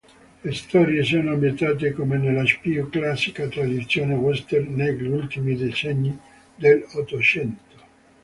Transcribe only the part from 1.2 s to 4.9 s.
ambientate, come nella più classica tradizione western,